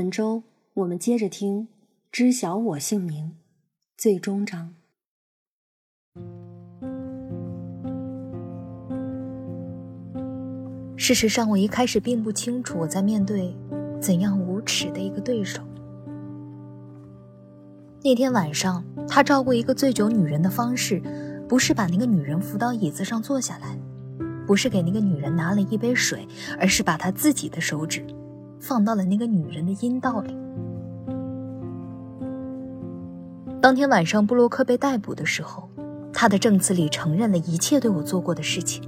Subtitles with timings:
[0.00, 0.42] 本周
[0.72, 1.64] 我们接着听
[2.10, 3.26] 《知晓我姓名》
[3.98, 4.74] 最终章。
[10.96, 13.54] 事实上，我一开始并不清楚我在面对
[14.00, 15.62] 怎样无耻的一个对手。
[18.02, 21.02] 那天晚上，他照顾一个醉酒女人的方式，
[21.46, 23.78] 不是把那个女人扶到椅子上坐下来，
[24.46, 26.26] 不是给那个女人拿了一杯水，
[26.58, 28.02] 而是把他自己的手指
[28.60, 30.36] 放到了那个女人的阴道里。
[33.60, 35.68] 当天晚上，布洛克被逮捕的时候，
[36.12, 38.82] 他的证词里承认了一切对我做过的事情。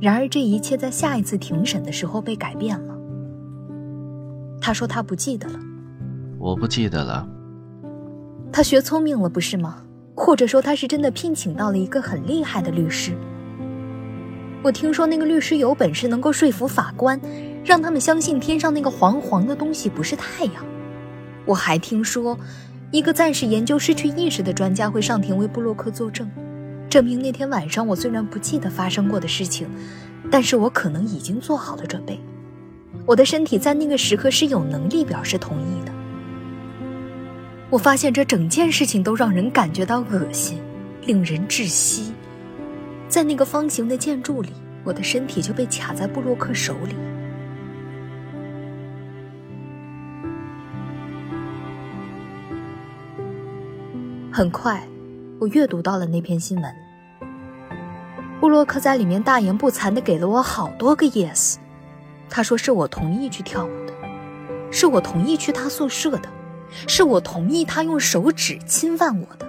[0.00, 2.94] 然而，这一切在下一次庭审的时候被改变了。
[4.60, 5.58] 他说他不记得了。
[6.38, 7.28] 我不记得了。
[8.52, 9.82] 他学聪明了，不是吗？
[10.14, 13.12] 或者说，他是真的聘请到了一个很厉害的律师。
[14.62, 17.20] 我听说那个律师有本事，能够说服法官，
[17.64, 20.64] 让他们相信天上那个黄黄的东西不是太阳。
[21.44, 22.38] 我还听说，
[22.90, 26.30] 一个暂时研究失去意识的专家会上庭为布洛克作证。
[26.88, 29.66] 证明那天晚上我虽然不记得发生过的事情，
[30.30, 32.20] 但是我可能已经做好了准备。
[33.06, 35.92] 我的身体在那个时刻是有能力表示同意的。
[37.70, 40.60] 我发现这整件事情都让人感觉到恶心，
[41.06, 42.12] 令人窒息。
[43.08, 44.50] 在那个方形的建筑里，
[44.84, 46.94] 我的身体就被卡在布洛克手里。
[54.32, 54.82] 很快。
[55.38, 56.74] 我阅读到了那篇新闻，
[58.40, 61.56] 布洛克在里面大言不惭地给了我好多个 yes。
[62.30, 63.92] 他说是我同意去跳舞的，
[64.70, 66.30] 是我同意去他宿舍的，
[66.88, 69.46] 是我同意他用手指侵犯我的。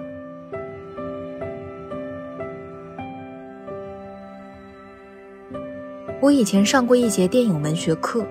[6.20, 8.26] 我以前上过一节电影文学课，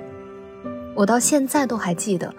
[0.93, 2.31] 我到现在都还记得，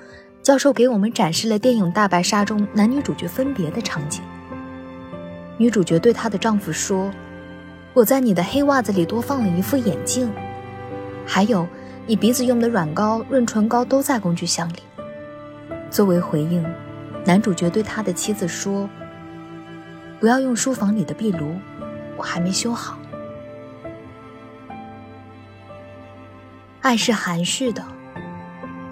[0.44, 4.22] 教授给我们展示了电影《大白鲨》中男女主角分别的场景。
[5.56, 7.10] 女主角对她的丈夫说
[7.94, 10.30] ：“我在你的黑袜子里多放了一副眼镜，
[11.24, 11.66] 还有
[12.06, 14.80] 你鼻子用的软膏、润唇膏都在工具箱里。”
[15.90, 16.62] 作为回应，
[17.24, 18.86] 男主角对他的妻子说
[20.20, 21.56] ：“不要用书房里的壁炉，
[22.18, 22.98] 我还没修好。”
[26.83, 27.83] 爱是含蓄的，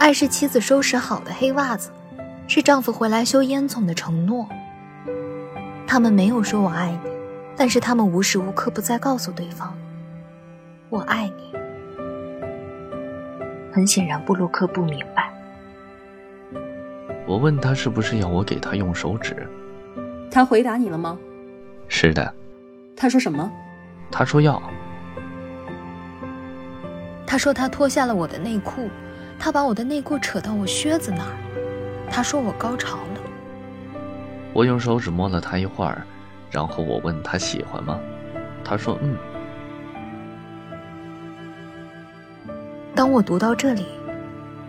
[0.02, 1.92] 爱是妻子收拾好的黑袜子，
[2.48, 4.48] 是丈夫回来修烟囱的承诺。
[5.86, 7.10] 他们没有说我爱你，
[7.56, 9.72] 但是他们无时无刻不在告诉对方
[10.90, 11.52] ：“我爱你。”
[13.72, 15.32] 很显然，布鲁克不明白。
[17.24, 19.48] 我问他是不是要我给他用手指，
[20.32, 21.16] 他回答你了吗？
[21.86, 22.34] 是的。
[22.96, 23.48] 他说什么？
[24.10, 24.60] 他说要。
[27.24, 28.90] 他说他脱下了我的内裤，
[29.44, 31.34] 他把我的内裤扯到我靴子那儿。
[32.08, 33.20] 他说我高潮了。
[34.54, 36.06] 我用手指摸了他一会儿，
[36.48, 37.98] 然后我问他喜欢吗？
[38.64, 39.18] 他说嗯。
[42.94, 43.84] 当我读到这里，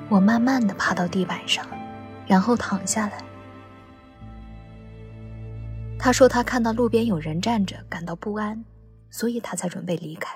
[0.09, 1.63] 我慢慢的爬到地板上，
[2.25, 3.23] 然后躺下来。
[6.00, 8.66] 他说他看到路边有人站着，感到不安，
[9.11, 10.35] 所以他才准备离开。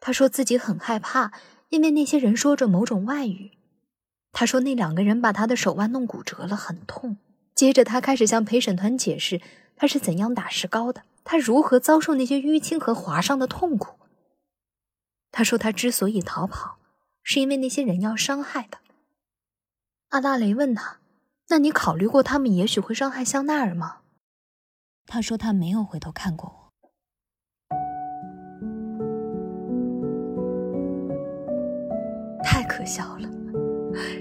[0.00, 1.30] 他说自己很害怕，
[1.74, 3.50] 因为那些人说着某种外语。
[4.30, 7.16] 他说那两个人把他的手腕弄骨折了，很痛。
[7.54, 9.40] 接着，他开始向陪审团解释
[9.76, 13.98] 他是怎样打石膏的，他如何遭受那些淤青和划伤的痛苦。
[15.32, 16.78] 他说，他之所以逃跑，
[17.22, 18.80] 是因为那些人要伤害他。
[20.10, 20.98] 阿拉雷问他
[21.50, 24.02] ：“那你考虑过他们也许会伤害香奈儿吗？”
[25.06, 26.63] 他说他没有回头看过我。
[32.84, 33.28] 笑了，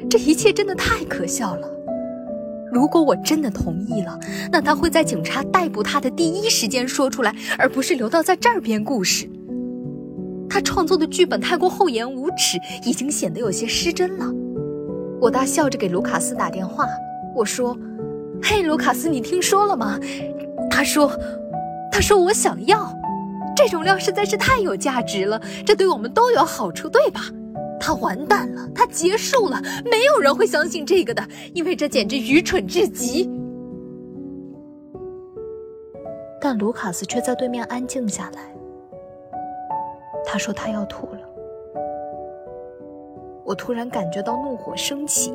[0.09, 1.69] 这一切真的太可笑了。
[2.71, 4.19] 如果我真的同意了，
[4.51, 9.29] 那他会在警察逮捕他的第一时间说出来，而不是留到在这儿编故事。
[10.49, 14.25] 他创作的剧本太过厚颜无耻，已经显得有些失真了。
[15.21, 16.87] 我大笑着给卢卡斯打电话，
[17.35, 17.77] 我说
[18.41, 19.99] ：“嘿，卢卡斯，你听说了吗？”
[20.69, 21.11] 他说
[21.91, 22.91] ：“他说我想要，
[23.55, 27.21] 这种料实在是太有价值了，这对我们都有好处，对吧？”
[27.85, 31.21] 他完蛋了，他结束了，没有人会相信这个的，
[31.53, 33.29] 因为这简直愚蠢至极。
[36.39, 38.55] 但卢卡斯却在对面安静下来。
[40.25, 41.19] 他说他要吐了。
[43.43, 45.33] 我突然感觉到怒火升起，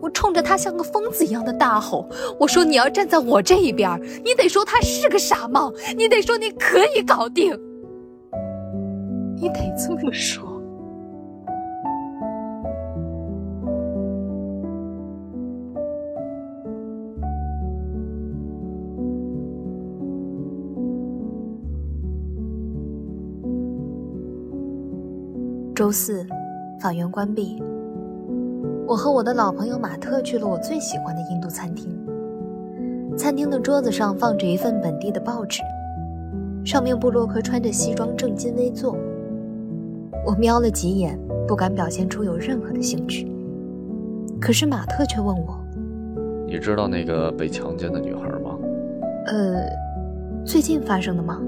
[0.00, 2.08] 我冲着他像个疯子一样的大吼
[2.40, 7.56] ：“我说你要站在我这一边，你得说他是个傻帽，你得说你可以搞定，
[9.40, 10.52] 你得这么说。”
[25.74, 26.24] 周四，
[26.78, 27.60] 法院关闭。
[28.86, 31.90] 我和我的老朋友马特去了我最喜欢的印度餐厅。
[33.16, 35.62] 餐厅的桌子上放着一份本地的报纸，
[36.64, 38.96] 上面布洛克穿着西装正襟危坐。
[40.24, 41.18] 我瞄了几眼，
[41.48, 43.26] 不敢表现出有任何的兴趣。
[44.40, 45.58] 可是马特却问我
[46.46, 48.56] ：“你知道那个被强奸的女孩吗
[49.26, 49.66] ？”“呃，
[50.44, 51.42] 最近发生的吗？”“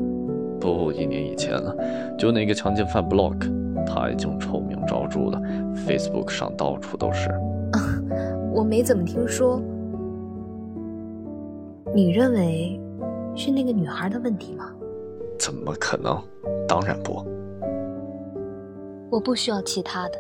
[0.59, 1.77] 不，一年以前了。
[2.19, 3.37] 就那个强奸犯 Block，
[3.87, 5.41] 他已经臭名昭著了
[5.87, 7.31] ，Facebook 上到处都是。
[8.53, 9.63] ”“我没怎么听说。
[11.95, 12.79] ”“你认为
[13.35, 14.75] 是那个女孩的问题吗
[15.39, 16.21] ？”“怎么可能？
[16.69, 17.25] 当然不。”
[19.09, 20.19] 我不需要其他的，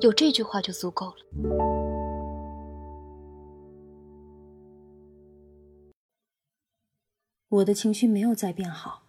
[0.00, 1.14] 有这句话就足够了。
[7.48, 9.04] 我的情绪没有再变好。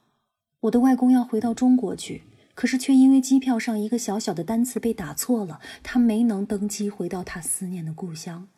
[0.62, 2.24] 我的外公要回到中国去，
[2.60, 8.50] 可是却因为机票上一个小小的单词被打错了，他没能登机回到他思念的故乡。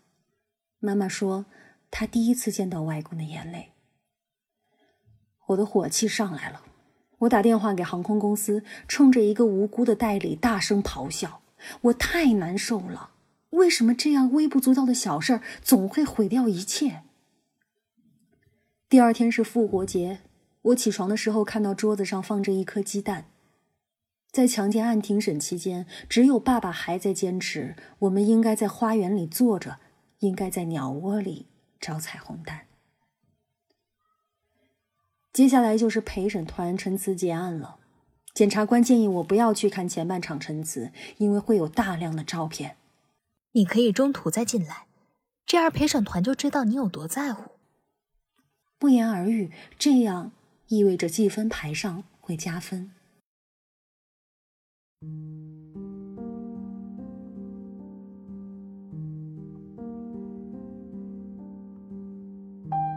[0.80, 1.45] 妈妈说，
[1.92, 3.74] 她第一次见到外公的眼泪。
[5.50, 6.63] 我的火气上来了。
[7.19, 11.44] 我打电话给航空公司，冲着一个无辜的代理大声咆哮。
[11.81, 13.12] 我太难受了，
[13.51, 17.04] 为什么这样微不足道的小事儿总会毁掉一切？
[18.89, 20.21] 第二天是复活节，
[20.63, 23.27] 我起床的时候看到桌子上放着一颗鸡蛋。
[24.31, 29.80] 在强奸案庭审期间，只有爸爸还在坚持，我们应该在花园里坐着，
[30.19, 31.48] 应该在鸟窝里
[31.80, 32.68] 找彩虹蛋。
[35.33, 37.78] 接下来就是陪审团陈词结案了。
[38.33, 42.78] 检察官建议我不要去看前半场陈词，因为会有大量的照片。
[43.51, 44.86] 你可以中途再进来，
[45.45, 47.51] 这样陪审团就知道你有多在乎。
[48.80, 50.31] 不言而喻，这样
[50.68, 52.94] 意味着计分牌上会加分。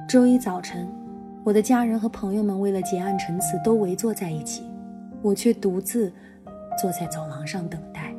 [0.07, 0.87] 周一早晨。
[1.43, 4.63] 我的家人和朋友们为了结案陈词都围坐在一起，
[5.23, 6.13] 我却独自
[6.81, 8.15] 坐在走廊上等待。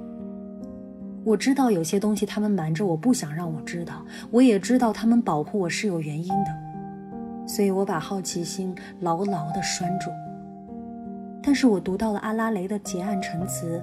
[1.23, 4.05] 我知道有些东西他们瞒着我，不想让我知道。
[4.29, 10.09] 我也知道他们保护我是有原因的，所以我把好奇心牢牢地拴住。
[11.45, 13.79] 但是我读到了阿拉雷的结案陈词，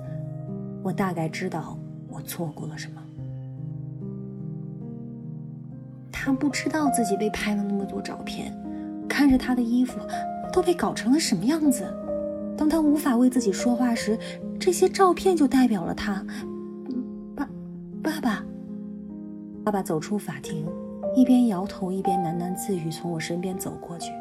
[0.82, 1.78] 我大概知道
[2.08, 3.00] 我错过了什么。
[6.10, 8.52] 他不知道自己被拍了那么多照片。
[9.08, 10.00] 看着他的衣服
[10.52, 11.84] 都被搞成了什么样子，
[12.56, 14.18] 当他无法为自己说话时，
[14.58, 16.24] 这些照片就代表了他。
[17.36, 17.46] 爸，
[18.02, 18.44] 爸爸，
[19.62, 20.66] 爸爸走出法庭，
[21.14, 24.12] 一边摇头一边喃喃自语，从我身边走过去。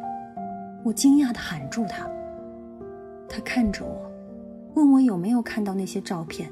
[0.83, 2.05] 我惊讶地喊住他，
[3.33, 4.11] 他看着我，
[4.75, 6.51] 问我有没有看到那些照片。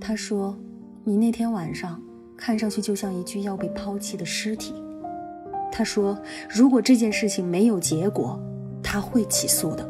[0.00, 0.56] 他说
[1.04, 2.00] ：“你那天晚上
[2.34, 4.72] 看上去就像一具要被抛弃的尸体。”
[5.70, 6.18] 他说
[6.48, 8.40] ：“如果这件事情没有结果，
[8.82, 9.86] 他会起诉的。”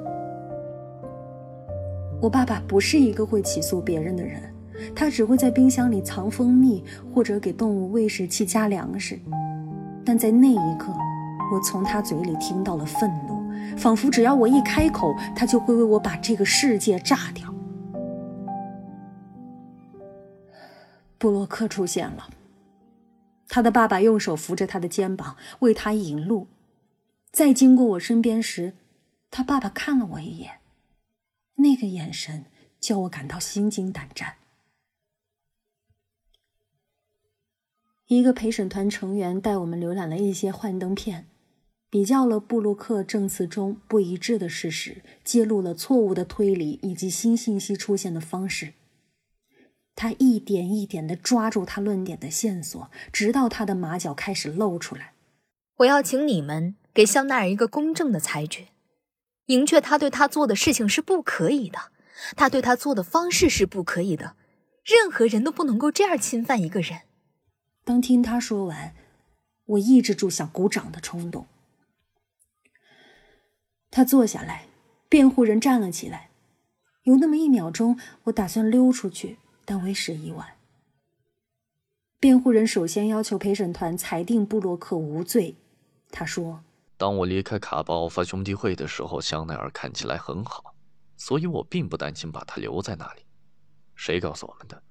[2.21, 4.43] 我爸爸不是一个会起诉别人的人，
[4.97, 6.83] 他只会在冰箱里藏蜂蜜，
[7.15, 9.17] 或者给动物喂食器加粮食。
[10.05, 10.93] 但在那一刻，
[11.55, 13.32] 我从他嘴里听到了愤怒，
[13.77, 17.53] 仿佛只要我一开口，他就会为我把这个世界炸掉。
[21.19, 22.29] 布洛克出现了。
[23.49, 26.49] 他的爸爸用手扶着他的肩膀，为他引路。
[27.31, 28.75] 在经过我身边时，
[29.31, 30.61] 他爸爸看了我一眼，
[31.57, 32.47] 那个眼神
[32.81, 34.37] 叫我感到心惊胆战。
[38.07, 41.27] 一个陪审团成员带我们浏览了一些幻灯片，
[41.93, 48.73] 比较了布鲁克证词中不一致的事实，揭露了错误的推理以及新信息出现的方式。
[49.95, 55.13] 他一点一点的抓住他论点的线索，直到他的马脚开始露出来。
[55.81, 58.69] 我要请你们给香奈儿一个公正的裁决。
[59.45, 61.91] 明确他对他做的事情是不可以的，
[62.35, 64.35] 他对他做的方式是不可以的。
[64.83, 67.01] 任何人都不能够这样侵犯一个人。
[67.85, 68.95] 当听他说完，
[69.67, 71.47] 我抑制住想鼓掌的冲动。
[73.93, 74.67] 他坐下来，
[75.09, 76.31] 辩护人站了起来。
[77.03, 79.37] 有那么一秒钟，我打算溜出去。
[79.65, 80.57] 但为时已晚。
[82.19, 85.55] 辩护人首先要求陪审团裁定布洛克无罪。
[86.11, 86.65] 他说
[86.99, 90.75] ：“当我离开卡巴奥发兄弟会的时候，香奈儿看起来很好，
[91.17, 93.23] 所以我并不担心把他留在那里。
[93.95, 94.83] 谁告诉我们的？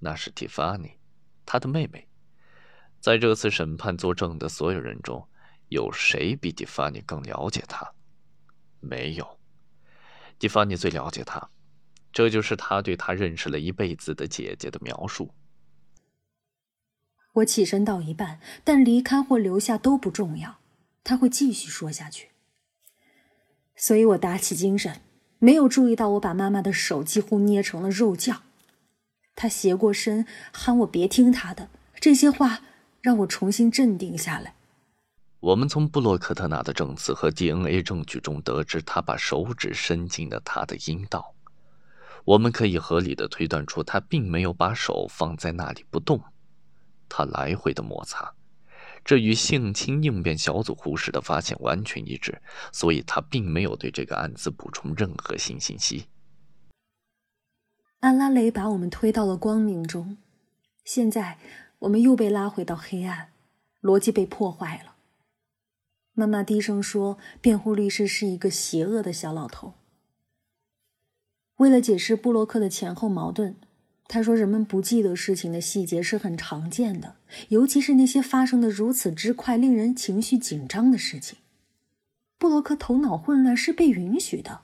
[0.00, 0.90] 那是蒂凡尼，
[1.46, 2.08] 他的妹妹。
[3.00, 5.24] 在这次审判作证的所有人中，
[5.72, 7.92] 有谁比蒂芙尼更了解他？
[8.80, 9.38] 没有。
[10.38, 11.48] 蒂芙尼最了解他。”
[12.12, 15.30] 这就是他对他认识了一辈子的姐姐的描述。
[17.32, 20.58] 我起身到一半，但离开或留下都不重要，
[21.02, 22.28] 他会继续说下去。
[23.74, 25.00] 所以我打起精神，
[25.38, 28.42] 没有注意到我把妈妈的手几乎捏成了肉酱。
[29.34, 32.60] 他斜过身喊我别听他的，这些话
[33.00, 34.54] 让我重新镇定下来。
[35.42, 41.34] 我们从布洛克特纳的证词和 DNA 证据中得知，他把手指伸进了他的阴道。
[42.24, 46.22] 我们可以合理的推断出，他并没有把手放在那里不动，
[47.08, 48.32] 他来回的摩擦，
[49.04, 56.06] 这与性侵应变小组护士的发现完全一致，所以他并没有对这个案子补充任何新信息。
[57.98, 60.18] 安拉雷把我们推到了光明中，
[60.84, 61.38] 现在
[61.80, 63.32] 我们又被拉回到黑暗，
[63.80, 64.91] 逻辑被破坏了。
[66.14, 69.72] 妈妈低声说：“辩护律师是一个邪恶的小老头。”
[71.56, 73.56] 为了解释布洛克的前后矛盾，
[74.08, 77.16] 他说：“人们不记得事情的细节是很常见的，
[77.48, 81.38] 尤其是那些发生的如此之快、令人情绪紧张的事情。
[82.38, 84.60] 布洛克头脑混乱是被允许的。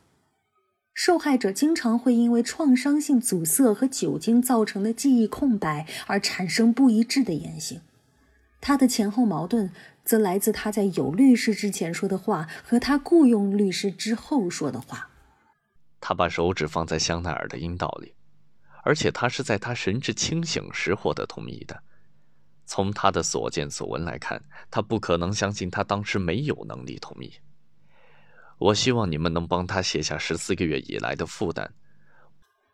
[0.92, 7.80] 受害者经常会因为创伤性阻塞和酒精造成的记忆空白而产生不一致的言行。
[8.60, 9.70] 他的前后矛盾。”
[10.08, 15.10] 则来自他在有律师之前说的话和他雇佣律师之后说的话。
[16.00, 18.14] 他把手指放在香奈儿的阴道里，
[18.84, 21.82] 而且他是在他神志清醒时获得同意的。
[22.64, 27.30] 从他的所见所闻来看，他不可能相信他当时没有能力同意。
[28.56, 31.74] 我希望你们能帮他卸下十四个月以来的负担。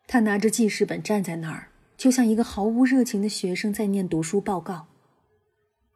[0.07, 4.87] 他拿着记事本站在那儿，就像一个毫无热情的学生在念读书报告。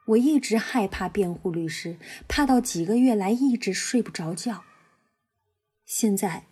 [0.09, 1.97] 我一直害怕辩护律师，
[2.27, 4.65] 怕到几个月来一直睡不着觉。
[5.85, 6.45] 现在，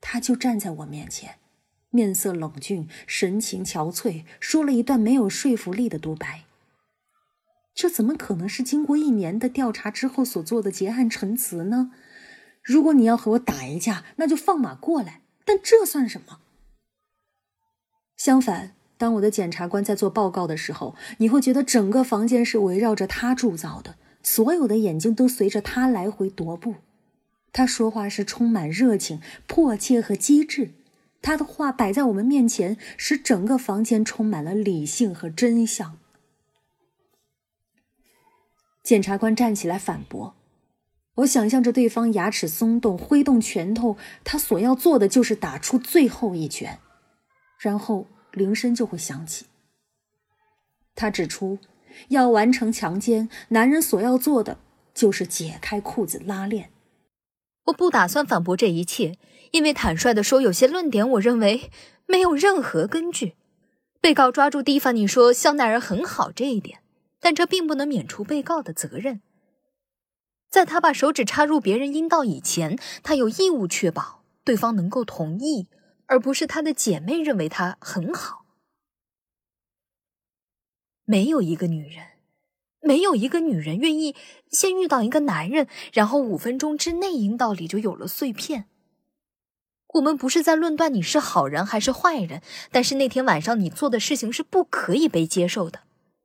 [0.00, 1.36] 他就站在我面前，
[1.90, 6.44] 面色冷峻，神情憔悴，说了一段没有说服力的独白。
[7.74, 11.92] 这怎么可能是经过一年的调查之后所做的结案陈词呢？
[12.62, 15.22] 如果你要和我打一架，那就放马过来。
[15.44, 16.40] 但这算什么？
[18.16, 18.76] 相反。
[19.00, 26.74] 当我的检察官在做报告的时候，你会觉得整个房间是围绕着他铸造的，所有的眼睛都随着他来回踱步。
[27.50, 30.72] 他说话是充满热情、迫切和机智。
[31.22, 35.96] 他的话摆在我们面前，使整个房间充满了理性和真相。
[38.82, 40.34] 检察官站起来反驳。
[41.14, 46.78] 我想象着对方牙齿松动，挥动拳头，他所要做的就是打出最后一拳，
[47.58, 48.06] 然后。
[48.32, 49.46] 铃声就会响起。
[50.94, 51.58] 他指出，
[52.08, 54.58] 要完成强奸，男人所要做的
[54.92, 56.70] 就是解开裤子拉链。
[57.64, 59.16] 我不打算反驳这一切，
[59.52, 61.70] 因为坦率的说，有些论点我认为
[62.06, 63.34] 没有任何根据。
[64.00, 66.80] 被告抓住蒂凡尼说香奈儿很好这一点，
[67.20, 69.20] 但这并不能免除被告的责任。
[70.48, 75.68] 在他把手指插入别人阴道以前，他有义务确保对方能够同意。
[76.10, 78.44] 而不是她的姐妹认为她很好。
[81.04, 82.18] 没有一个女人，
[82.80, 84.16] 没有一个女人愿意
[84.50, 88.66] 先遇到一个男人，然后五分钟之内阴道里就有了碎片。
[89.94, 95.82] 我们不是在论断你是好人还是坏人，但是那天晚上你做的事情是不可以被接受的，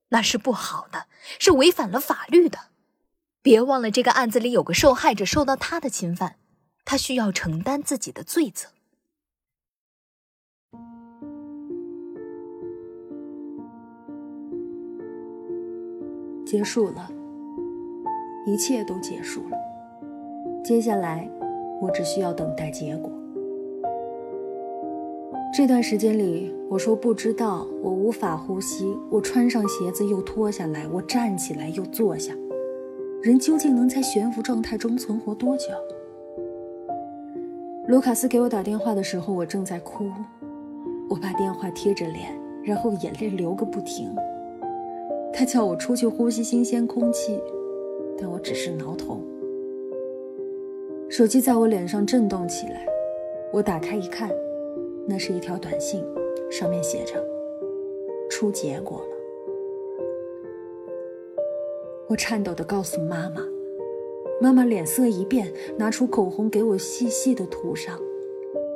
[0.09, 1.07] 那是不好的，
[1.39, 2.69] 是违反了法律的。
[3.43, 6.39] 别忘了，这个案子里有个受害者受到他的侵犯，
[6.83, 8.69] 他需要承担自己的罪责。
[16.45, 17.09] 结束了，
[18.45, 19.57] 一切都结束了。
[20.63, 21.27] 接下来，
[21.81, 23.11] 我只需要等待结果。
[25.51, 32.31] 这段时间里，我说不知道，我无法呼吸，我穿上鞋子又脱下来，我站起来又坐下。
[33.23, 35.65] 人究竟能在悬浮状态中存活多久？
[37.87, 40.11] 卢卡斯给我打电话的时候，我正在哭，
[41.09, 44.15] 我把电话贴着脸，然后眼泪流个不停。
[45.37, 47.37] 他叫我出去呼吸新鲜空气，
[48.17, 49.19] 但我只是挠头。
[51.09, 52.85] 手机在我脸上震动起来，
[53.51, 54.31] 我打开一看，
[55.05, 56.01] 那是一条短信，
[56.49, 57.21] 上面写着
[58.31, 59.07] ：“出结果了。”
[62.07, 63.45] 我颤抖地告诉妈妈，
[64.39, 67.99] 妈妈脸色一变，拿出口红给我细细的涂上。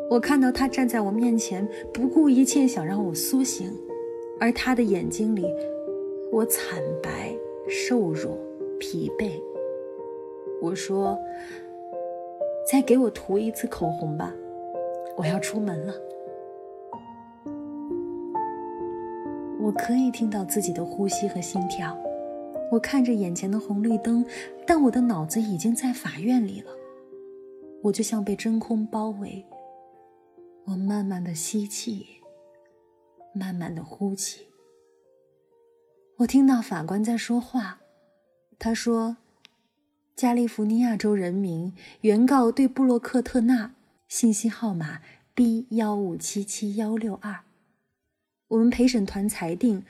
[0.10, 3.72] 我看到她站在我面前，不顾一切想让我苏醒，
[4.42, 5.46] 而她的眼睛里。
[6.31, 7.36] 我惨白、
[7.67, 8.38] 瘦弱、
[8.79, 9.41] 疲惫。
[10.62, 11.17] 我说
[12.69, 14.33] ：“再给我涂一次口红吧，
[15.17, 15.93] 我要出门了。”
[19.59, 21.98] 我可以听到自己的呼吸和心跳。
[22.71, 24.24] 我看着眼前的红绿灯，
[24.65, 26.71] 但我的脑子已经在法院里了。
[27.81, 29.43] 我就像被真空包围。
[30.65, 32.05] 我慢慢的吸气，
[33.33, 34.49] 慢慢的呼气。
[36.19, 37.79] 我听到法官在说话，
[38.57, 39.15] 他说
[40.17, 43.73] ：“加利福尼亚州人民原告对布洛克特纳，
[44.09, 44.99] 信息号码
[45.33, 47.39] B 幺五七七幺六二。
[48.49, 49.83] 我们陪审团裁定。”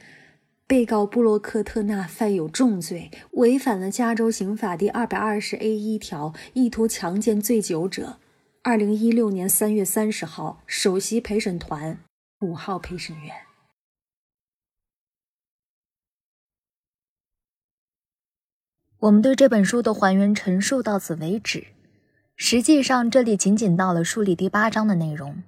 [0.68, 8.20] 被告布洛克特纳犯有重罪，违反了加州刑法第二百二十 A 一条，意图强奸醉酒者。
[8.62, 11.98] 二零一六年三月三十号，首席陪审团
[12.42, 13.49] 五号陪审员。
[19.00, 21.64] 我们对这本书的还原陈述到此为止。
[22.36, 25.42] 实际上，这里仅仅到了书里第八章的内容。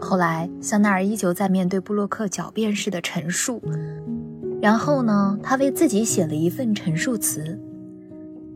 [0.00, 3.62] 后来，香奈儿依旧在面对布洛克狡辩式的陈述。
[4.60, 7.56] 然后呢，他为自己写了一份陈述词。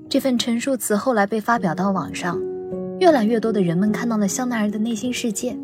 [0.08, 2.40] 这份陈述词后来被发表到网上，
[2.98, 5.56] 越来越多的人们看到了香奈儿的内心世界。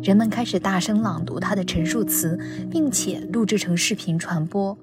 [0.00, 2.38] 人们开始大声朗读他的陈述词，
[2.70, 4.78] 并且录制成视频传播。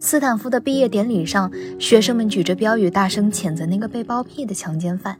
[0.00, 5.16] 斯坦福的毕业典礼上，学生们举着标语大声谴责那个被包庇的强奸犯。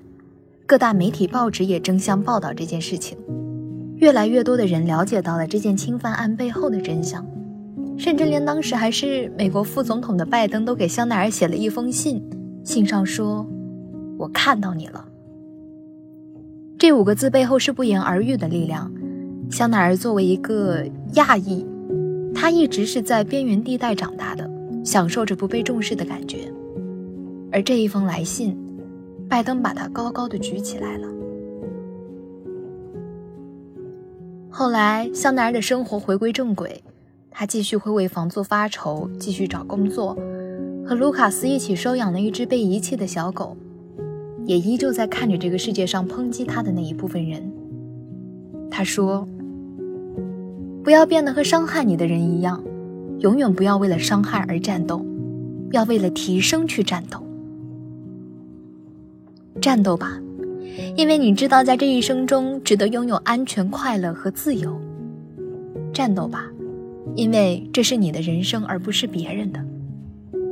[0.66, 3.18] 各大媒体报纸也争相报道这件事情。
[3.96, 7.26] 越来越多的人了解到了这件侵犯案背后的真相，
[7.96, 12.22] 甚至连当时还是美国副总统的拜登都给香奈儿写了一封信，
[12.62, 13.44] 信上说
[14.16, 15.06] ：“我看到你了。”
[16.78, 18.92] 这五个字背后是不言而喻的力量。
[19.50, 21.66] 香奈儿作为一个亚裔，
[22.32, 24.47] 他一直是在边缘地带长大的，
[24.84, 26.50] 享受着不被重视的感觉，
[27.52, 28.56] 而这一封来信，
[29.28, 31.08] 拜登把它高高的举起来了。
[34.50, 36.82] 后来，香奈儿的生活回归正轨，
[37.30, 40.16] 他继续会为房租发愁，继续找工作，
[40.84, 43.56] 和卢卡斯一起收养了一只被遗弃的小狗，
[44.46, 47.52] 也依旧在看着这个世界上抨击他的那一部分人。
[48.70, 49.28] 他说
[50.82, 52.60] ：“不要变得和伤害你的人一样，
[53.20, 55.04] 永远不要为了伤害而战斗，
[55.72, 57.22] 要为了提升去战斗，
[59.60, 60.18] 战斗吧。”
[60.96, 64.80] 因为你知道，在这一生中值得拥有安全、快乐和自由。
[65.92, 66.46] 战斗吧，
[67.16, 69.60] 因为这是你的人生，而不是别人的。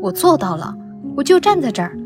[0.03, 0.77] 我做到了，
[1.15, 1.97] 我就站在这儿。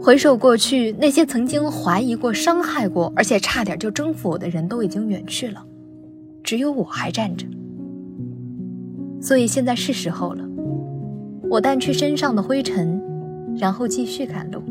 [0.00, 5.64] 回首过去，那些曾经怀疑过、伤害过，而且差点就征服我的人都已经远去了，
[6.44, 7.44] 只有我还站着。
[9.24, 10.44] 所以现在是时候了，
[11.48, 13.00] 我掸去身上的灰尘，
[13.56, 14.62] 然后继续赶路。